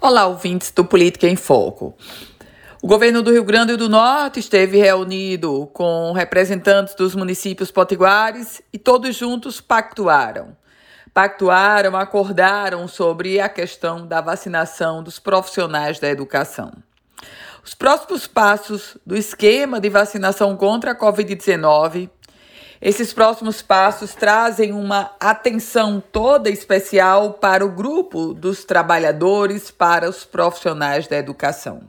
Olá, 0.00 0.28
ouvintes 0.28 0.70
do 0.70 0.84
Política 0.84 1.26
em 1.26 1.34
Foco. 1.34 1.92
O 2.80 2.86
governo 2.86 3.20
do 3.20 3.32
Rio 3.32 3.42
Grande 3.42 3.74
do 3.74 3.88
Norte 3.88 4.38
esteve 4.38 4.78
reunido 4.78 5.68
com 5.72 6.12
representantes 6.12 6.94
dos 6.94 7.16
municípios 7.16 7.72
potiguares 7.72 8.62
e 8.72 8.78
todos 8.78 9.16
juntos 9.16 9.60
pactuaram. 9.60 10.56
Pactuaram, 11.12 11.96
acordaram 11.96 12.86
sobre 12.86 13.40
a 13.40 13.48
questão 13.48 14.06
da 14.06 14.20
vacinação 14.20 15.02
dos 15.02 15.18
profissionais 15.18 15.98
da 15.98 16.08
educação. 16.08 16.72
Os 17.64 17.74
próximos 17.74 18.28
passos 18.28 18.96
do 19.04 19.16
esquema 19.16 19.80
de 19.80 19.90
vacinação 19.90 20.56
contra 20.56 20.92
a 20.92 20.96
Covid-19 20.96 22.08
esses 22.80 23.12
próximos 23.12 23.60
passos 23.60 24.14
trazem 24.14 24.72
uma 24.72 25.10
atenção 25.18 26.02
toda 26.12 26.48
especial 26.48 27.32
para 27.34 27.64
o 27.64 27.70
grupo 27.70 28.32
dos 28.32 28.64
trabalhadores, 28.64 29.70
para 29.70 30.08
os 30.08 30.24
profissionais 30.24 31.08
da 31.08 31.16
educação. 31.16 31.82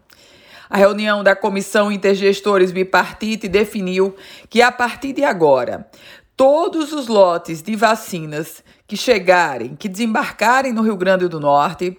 A 0.68 0.78
reunião 0.78 1.24
da 1.24 1.36
Comissão 1.36 1.92
Intergestores 1.92 2.72
Bipartite 2.72 3.48
definiu 3.48 4.16
que, 4.50 4.62
a 4.62 4.72
partir 4.72 5.14
de 5.14 5.24
agora, 5.24 5.88
todos 6.36 6.92
os 6.92 7.08
lotes 7.08 7.62
de 7.62 7.76
vacinas 7.76 8.64
que 8.88 8.98
chegarem, 8.98 9.76
que 9.76 9.90
desembarcarem 9.90 10.74
no 10.74 10.82
Rio 10.82 10.96
Grande 10.96 11.28
do 11.28 11.40
Norte, 11.40 11.98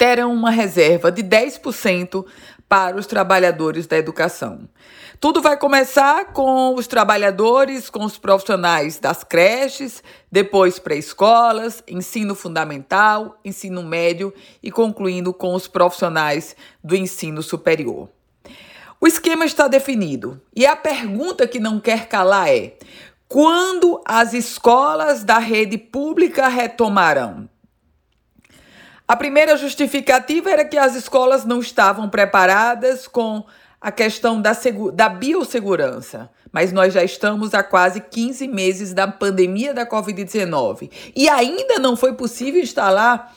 terão 0.00 0.32
uma 0.32 0.50
reserva 0.50 1.12
de 1.12 1.22
10% 1.22 2.24
para 2.66 2.96
os 2.96 3.06
trabalhadores 3.06 3.86
da 3.86 3.98
educação. 3.98 4.66
Tudo 5.20 5.42
vai 5.42 5.58
começar 5.58 6.32
com 6.32 6.74
os 6.74 6.86
trabalhadores, 6.86 7.90
com 7.90 8.02
os 8.02 8.16
profissionais 8.16 8.98
das 8.98 9.22
creches, 9.22 10.02
depois 10.32 10.78
pré-escolas, 10.78 11.84
ensino 11.86 12.34
fundamental, 12.34 13.38
ensino 13.44 13.82
médio 13.82 14.32
e 14.62 14.70
concluindo 14.70 15.34
com 15.34 15.52
os 15.52 15.68
profissionais 15.68 16.56
do 16.82 16.96
ensino 16.96 17.42
superior. 17.42 18.08
O 18.98 19.06
esquema 19.06 19.44
está 19.44 19.68
definido 19.68 20.40
e 20.56 20.64
a 20.64 20.76
pergunta 20.76 21.46
que 21.46 21.60
não 21.60 21.78
quer 21.78 22.08
calar 22.08 22.48
é: 22.48 22.78
quando 23.28 24.00
as 24.06 24.32
escolas 24.32 25.24
da 25.24 25.38
rede 25.38 25.76
pública 25.76 26.48
retomarão? 26.48 27.49
A 29.10 29.16
primeira 29.16 29.56
justificativa 29.56 30.52
era 30.52 30.64
que 30.64 30.78
as 30.78 30.94
escolas 30.94 31.44
não 31.44 31.58
estavam 31.58 32.08
preparadas 32.08 33.08
com 33.08 33.44
a 33.80 33.90
questão 33.90 34.40
da, 34.40 34.52
da 34.94 35.08
biossegurança. 35.08 36.30
Mas 36.52 36.70
nós 36.70 36.94
já 36.94 37.02
estamos 37.02 37.52
há 37.52 37.60
quase 37.64 38.00
15 38.00 38.46
meses 38.46 38.94
da 38.94 39.08
pandemia 39.08 39.74
da 39.74 39.84
Covid-19 39.84 40.92
e 41.16 41.28
ainda 41.28 41.80
não 41.80 41.96
foi 41.96 42.12
possível 42.12 42.62
instalar 42.62 43.34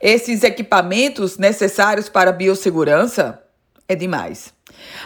esses 0.00 0.42
equipamentos 0.42 1.38
necessários 1.38 2.08
para 2.08 2.30
a 2.30 2.32
biossegurança? 2.32 3.40
É 3.86 3.94
demais. 3.94 4.52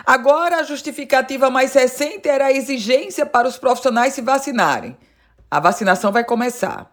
Agora, 0.06 0.60
a 0.60 0.62
justificativa 0.62 1.50
mais 1.50 1.74
recente 1.74 2.26
era 2.26 2.46
a 2.46 2.52
exigência 2.52 3.26
para 3.26 3.46
os 3.46 3.58
profissionais 3.58 4.14
se 4.14 4.22
vacinarem. 4.22 4.96
A 5.50 5.60
vacinação 5.60 6.10
vai 6.10 6.24
começar. 6.24 6.90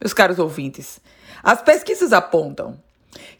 Meus 0.00 0.14
caros 0.14 0.38
ouvintes, 0.38 1.00
as 1.42 1.62
pesquisas 1.62 2.12
apontam 2.12 2.78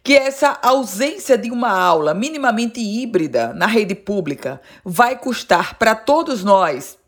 que 0.03 0.15
essa 0.15 0.59
ausência 0.63 1.37
de 1.37 1.51
uma 1.51 1.71
aula 1.71 2.15
minimamente 2.15 2.81
híbrida 2.81 3.53
na 3.53 3.67
rede 3.67 3.95
pública 3.95 4.61
vai 4.85 5.19
custar 5.19 5.79
para 5.79 5.95
todos 5.95 6.43
nós 6.43 6.99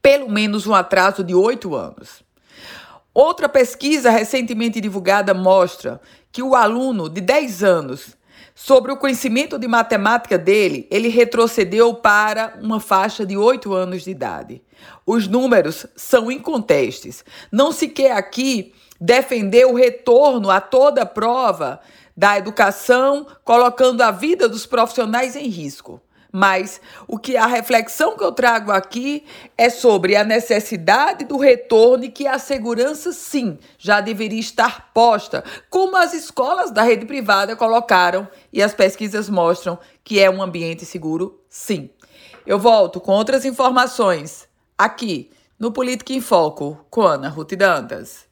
pelo 0.00 0.30
menos 0.30 0.66
um 0.66 0.74
atraso 0.74 1.24
de 1.24 1.34
oito 1.34 1.74
anos. 1.74 2.22
Outra 3.12 3.48
pesquisa 3.48 4.10
recentemente 4.10 4.80
divulgada 4.80 5.32
mostra 5.32 6.00
que 6.32 6.42
o 6.42 6.54
aluno 6.54 7.08
de 7.08 7.20
10 7.20 7.62
anos, 7.62 8.16
sobre 8.54 8.92
o 8.92 8.96
conhecimento 8.96 9.58
de 9.58 9.66
matemática 9.66 10.36
dele, 10.36 10.86
ele 10.90 11.08
retrocedeu 11.08 11.94
para 11.94 12.58
uma 12.60 12.80
faixa 12.80 13.24
de 13.24 13.36
8 13.36 13.72
anos 13.72 14.02
de 14.04 14.10
idade. 14.10 14.62
Os 15.06 15.26
números 15.26 15.86
são 15.96 16.30
incontestes. 16.30 17.24
Não 17.50 17.72
se 17.72 17.88
quer 17.88 18.12
aqui 18.12 18.74
defender 19.04 19.66
o 19.66 19.74
retorno 19.74 20.50
a 20.50 20.62
toda 20.62 21.04
prova 21.04 21.78
da 22.16 22.38
educação, 22.38 23.26
colocando 23.44 24.00
a 24.00 24.10
vida 24.10 24.48
dos 24.48 24.64
profissionais 24.64 25.36
em 25.36 25.48
risco. 25.48 26.00
Mas 26.32 26.80
o 27.06 27.18
que 27.18 27.36
a 27.36 27.46
reflexão 27.46 28.16
que 28.16 28.24
eu 28.24 28.32
trago 28.32 28.72
aqui 28.72 29.24
é 29.58 29.68
sobre 29.68 30.16
a 30.16 30.24
necessidade 30.24 31.24
do 31.26 31.36
retorno 31.36 32.04
e 32.04 32.10
que 32.10 32.26
a 32.26 32.38
segurança 32.38 33.12
sim 33.12 33.58
já 33.78 34.00
deveria 34.00 34.40
estar 34.40 34.90
posta, 34.92 35.44
como 35.68 35.96
as 35.96 36.14
escolas 36.14 36.70
da 36.70 36.82
rede 36.82 37.04
privada 37.04 37.54
colocaram 37.54 38.26
e 38.52 38.62
as 38.62 38.74
pesquisas 38.74 39.28
mostram 39.28 39.78
que 40.02 40.18
é 40.18 40.30
um 40.30 40.42
ambiente 40.42 40.84
seguro, 40.86 41.40
sim. 41.48 41.90
Eu 42.46 42.58
volto 42.58 43.00
com 43.00 43.12
outras 43.12 43.44
informações 43.44 44.48
aqui 44.78 45.30
no 45.58 45.70
Política 45.70 46.14
em 46.14 46.20
Foco 46.20 46.84
com 46.90 47.02
Ana 47.02 47.28
Ruth 47.28 47.54
Dantas. 47.54 48.24